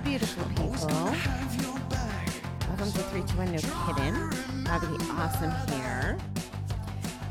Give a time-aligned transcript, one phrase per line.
[0.00, 0.86] beautiful people.
[2.68, 4.64] Welcome to 321 No Kidding.
[4.64, 6.16] Bobby Awesome here.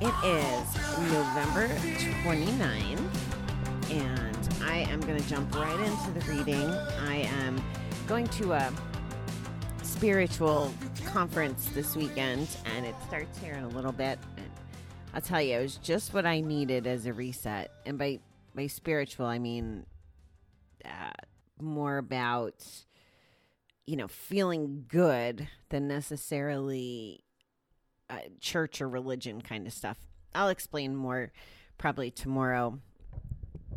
[0.01, 0.75] It is
[1.13, 1.69] November
[2.23, 3.09] 29,
[3.89, 6.69] and I am going to jump right into the reading.
[7.07, 7.63] I am
[8.05, 8.73] going to a
[9.83, 10.73] spiritual
[11.05, 14.19] conference this weekend, and it starts here in a little bit.
[14.35, 14.49] And
[15.13, 17.71] I'll tell you, it was just what I needed as a reset.
[17.85, 18.19] And by
[18.53, 19.85] by spiritual, I mean
[20.83, 21.11] uh,
[21.61, 22.65] more about
[23.85, 27.23] you know feeling good than necessarily
[28.09, 29.97] uh, church or religion kind of stuff.
[30.33, 31.31] I'll explain more
[31.77, 32.79] probably tomorrow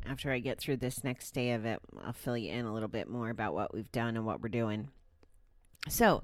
[0.06, 1.80] after I get through this next day of it.
[2.05, 4.48] I'll fill you in a little bit more about what we've done and what we're
[4.48, 4.89] doing.
[5.89, 6.23] So,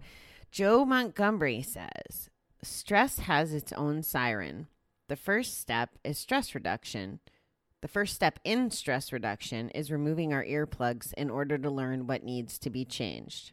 [0.50, 2.30] Joe Montgomery says
[2.62, 4.66] stress has its own siren.
[5.08, 7.20] The first step is stress reduction.
[7.82, 12.24] The first step in stress reduction is removing our earplugs in order to learn what
[12.24, 13.52] needs to be changed.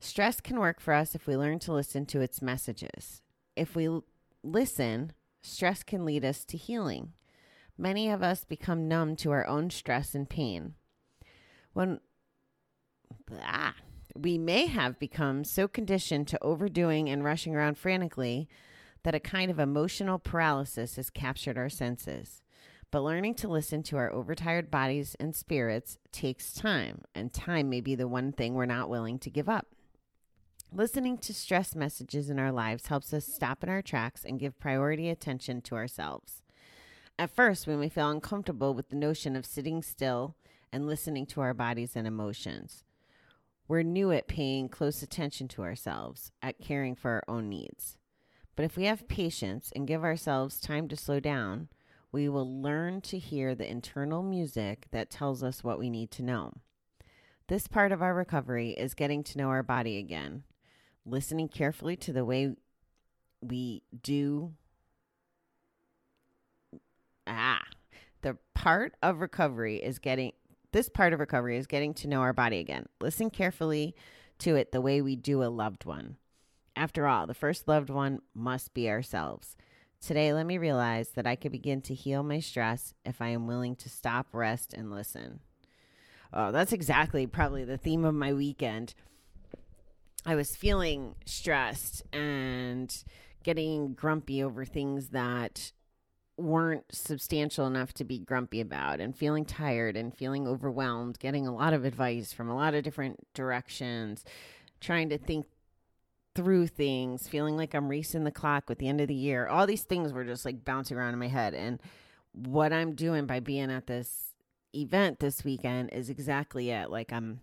[0.00, 3.22] Stress can work for us if we learn to listen to its messages.
[3.56, 4.04] If we l-
[4.44, 7.12] listen, stress can lead us to healing.
[7.76, 10.74] Many of us become numb to our own stress and pain.
[11.72, 12.00] When
[13.42, 13.74] ah,
[14.14, 18.48] we may have become so conditioned to overdoing and rushing around frantically
[19.04, 22.42] that a kind of emotional paralysis has captured our senses.
[22.90, 27.82] But learning to listen to our overtired bodies and spirits takes time, and time may
[27.82, 29.66] be the one thing we're not willing to give up.
[30.72, 34.58] Listening to stress messages in our lives helps us stop in our tracks and give
[34.58, 36.42] priority attention to ourselves.
[37.18, 40.36] At first, we may feel uncomfortable with the notion of sitting still
[40.72, 42.84] and listening to our bodies and emotions.
[43.66, 47.98] We're new at paying close attention to ourselves, at caring for our own needs.
[48.56, 51.68] But if we have patience and give ourselves time to slow down,
[52.12, 56.22] we will learn to hear the internal music that tells us what we need to
[56.22, 56.52] know.
[57.48, 60.44] This part of our recovery is getting to know our body again,
[61.06, 62.54] listening carefully to the way
[63.40, 64.52] we do.
[67.26, 67.62] Ah,
[68.22, 70.32] the part of recovery is getting
[70.72, 72.86] this part of recovery is getting to know our body again.
[73.00, 73.94] Listen carefully
[74.38, 76.16] to it the way we do a loved one.
[76.76, 79.56] After all, the first loved one must be ourselves.
[80.00, 83.46] Today, let me realize that I could begin to heal my stress if I am
[83.46, 85.40] willing to stop, rest, and listen.
[86.32, 88.94] Oh, that's exactly probably the theme of my weekend.
[90.24, 92.94] I was feeling stressed and
[93.42, 95.72] getting grumpy over things that
[96.36, 101.54] weren't substantial enough to be grumpy about and feeling tired and feeling overwhelmed, getting a
[101.54, 104.24] lot of advice from a lot of different directions,
[104.80, 105.46] trying to think
[106.38, 109.48] through things, feeling like I'm racing the clock with the end of the year.
[109.48, 111.52] All these things were just like bouncing around in my head.
[111.52, 111.80] And
[112.32, 114.34] what I'm doing by being at this
[114.72, 116.90] event this weekend is exactly it.
[116.90, 117.40] Like I'm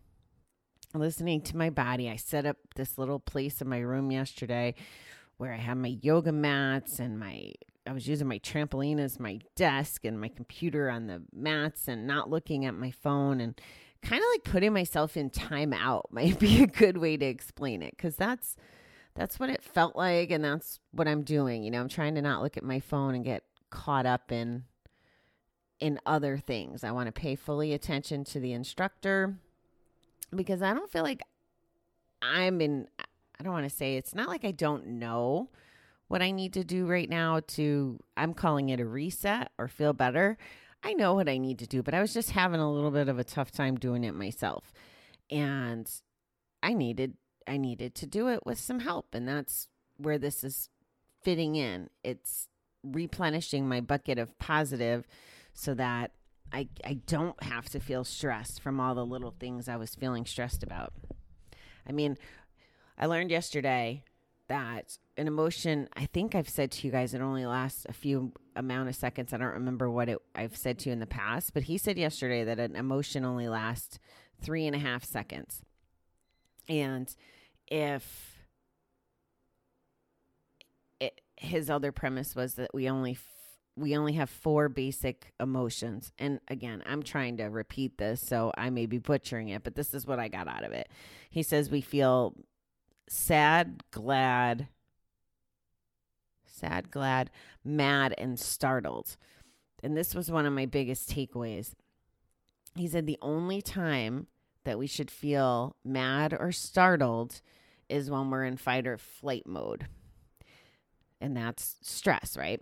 [0.94, 2.09] listening to my body.
[2.09, 4.75] I set up this little place in my room yesterday
[5.35, 7.51] where I have my yoga mats and my
[7.85, 12.07] I was using my trampoline as my desk and my computer on the mats and
[12.07, 13.59] not looking at my phone and
[14.01, 17.81] kind of like putting myself in time out might be a good way to explain
[17.81, 18.56] it because that's
[19.15, 21.63] that's what it felt like and that's what I'm doing.
[21.63, 24.63] You know, I'm trying to not look at my phone and get caught up in
[25.79, 26.83] in other things.
[26.83, 29.35] I want to pay fully attention to the instructor
[30.33, 31.21] because I don't feel like
[32.21, 32.87] I'm in
[33.39, 35.49] I don't want to say it's not like I don't know
[36.07, 39.93] what I need to do right now to, I'm calling it a reset or feel
[39.93, 40.37] better.
[40.83, 43.09] I know what I need to do, but I was just having a little bit
[43.09, 44.71] of a tough time doing it myself.
[45.31, 45.89] And
[46.61, 47.15] I needed,
[47.47, 49.13] I needed to do it with some help.
[49.13, 49.67] And that's
[49.97, 50.69] where this is
[51.22, 51.89] fitting in.
[52.03, 52.47] It's
[52.83, 55.07] replenishing my bucket of positive
[55.53, 56.11] so that
[56.51, 60.25] I, I don't have to feel stressed from all the little things I was feeling
[60.25, 60.94] stressed about.
[61.88, 62.18] I mean,
[62.97, 64.03] I learned yesterday
[64.47, 68.31] that an emotion i think i've said to you guys it only lasts a few
[68.56, 71.53] amount of seconds i don't remember what it i've said to you in the past
[71.53, 73.97] but he said yesterday that an emotion only lasts
[74.42, 75.62] three and a half seconds
[76.69, 77.15] and
[77.67, 78.38] if
[81.00, 83.31] it, his other premise was that we only f-
[83.77, 88.69] we only have four basic emotions and again i'm trying to repeat this so i
[88.69, 90.88] may be butchering it but this is what i got out of it
[91.29, 92.33] he says we feel
[93.07, 94.68] sad, glad,
[96.45, 97.29] sad, glad,
[97.63, 99.18] mad, and startled.
[99.83, 101.73] And this was one of my biggest takeaways.
[102.75, 104.27] He said the only time
[104.65, 107.41] that we should feel mad or startled
[107.88, 109.88] is when we're in fight or flight mode.
[111.21, 112.62] And that's stress, right?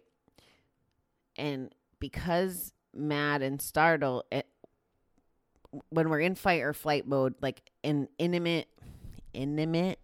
[1.37, 4.47] And because mad and startled, it,
[5.89, 8.67] when we're in fight or flight mode, like in intimate,
[9.33, 9.99] intimate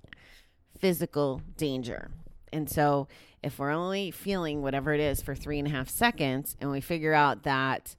[0.77, 2.09] physical danger.
[2.51, 3.07] And so
[3.43, 6.81] if we're only feeling whatever it is for three and a half seconds and we
[6.81, 7.95] figure out that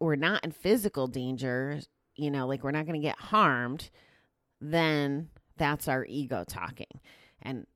[0.00, 1.80] we're not in physical danger,
[2.16, 3.90] you know, like we're not going to get harmed,
[4.60, 7.00] then that's our ego talking.
[7.42, 7.66] And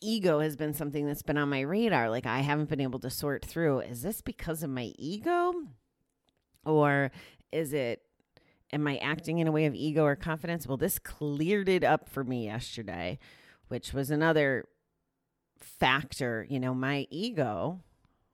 [0.00, 2.10] ego has been something that's been on my radar.
[2.10, 5.52] Like I haven't been able to sort through is this because of my ego?
[6.64, 7.10] Or
[7.50, 8.02] is it,
[8.72, 10.66] am I acting in a way of ego or confidence?
[10.66, 13.18] Well, this cleared it up for me yesterday,
[13.68, 14.66] which was another
[15.58, 16.46] factor.
[16.48, 17.80] You know, my ego,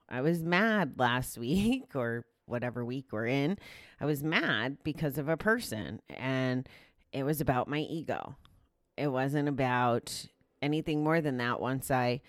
[0.08, 3.58] I was mad last week or whatever week we're in.
[4.00, 6.69] I was mad because of a person and
[7.12, 8.37] it was about my ego.
[8.96, 10.26] It wasn't about
[10.62, 12.20] anything more than that once I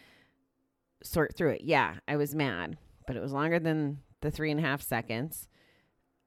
[1.03, 1.62] sort through it.
[1.63, 2.77] Yeah, I was mad,
[3.07, 5.47] but it was longer than the three and a half seconds.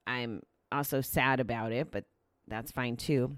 [0.06, 0.42] I'm
[0.72, 2.04] also sad about it, but
[2.46, 3.36] that's fine too.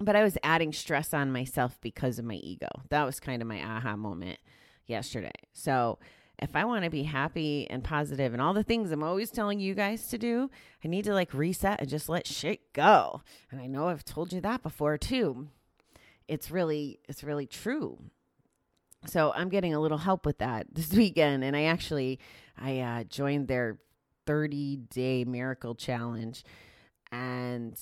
[0.00, 2.68] But I was adding stress on myself because of my ego.
[2.90, 4.38] That was kind of my aha moment
[4.86, 5.32] yesterday.
[5.52, 5.98] So,
[6.38, 9.58] if I want to be happy and positive and all the things I'm always telling
[9.58, 10.50] you guys to do,
[10.84, 13.22] I need to like reset and just let shit go.
[13.50, 15.48] And I know I've told you that before too.
[16.28, 17.98] It's really it's really true.
[19.06, 22.20] So I'm getting a little help with that this weekend and I actually
[22.56, 23.78] I uh, joined their
[24.26, 26.44] 30 day miracle challenge
[27.10, 27.76] and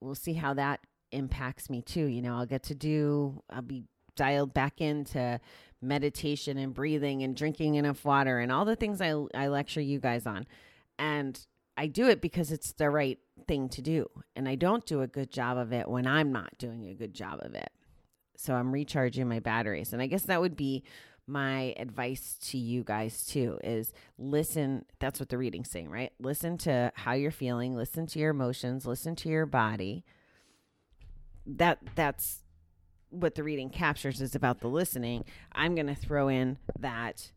[0.00, 0.80] we'll see how that
[1.12, 2.06] impacts me too.
[2.06, 3.84] You know, I'll get to do I'll be
[4.16, 5.40] dialed back into
[5.80, 9.98] meditation and breathing and drinking enough water and all the things I, I lecture you
[9.98, 10.46] guys on.
[10.98, 11.38] And
[11.76, 13.18] I do it because it's the right
[13.48, 14.08] thing to do.
[14.36, 17.14] And I don't do a good job of it when I'm not doing a good
[17.14, 17.70] job of it.
[18.36, 19.92] So I'm recharging my batteries.
[19.92, 20.84] And I guess that would be
[21.26, 26.58] my advice to you guys too is listen that's what the reading's saying right listen
[26.58, 30.04] to how you're feeling listen to your emotions listen to your body
[31.46, 32.42] that that's
[33.12, 37.30] what the reading captures is about the listening, I'm going to throw in that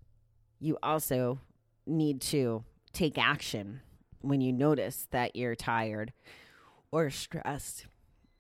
[0.60, 1.40] you also
[1.86, 2.64] need to
[2.94, 3.82] take action
[4.22, 6.14] when you notice that you're tired
[6.92, 7.86] or stressed.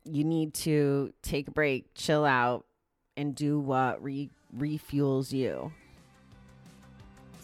[0.05, 2.65] You need to take a break, chill out,
[3.17, 5.71] and do what re- refuels you.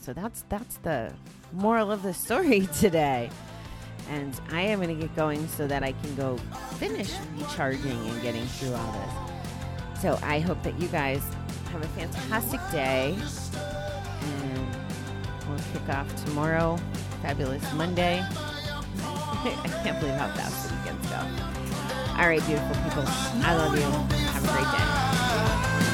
[0.02, 1.14] So that's that's the
[1.52, 3.30] moral of the story today.
[4.10, 6.38] And I am going to get going so that I can go
[6.78, 9.31] finish recharging and getting through all this.
[10.02, 11.22] So I hope that you guys
[11.72, 13.16] have a fantastic day.
[14.24, 14.68] And
[15.48, 16.80] we'll kick off tomorrow.
[17.22, 18.20] Fabulous Monday.
[18.26, 21.18] I can't believe how fast the weekends go.
[22.20, 23.04] All right, beautiful people.
[23.46, 24.18] I love you.
[24.18, 25.91] Have a great day.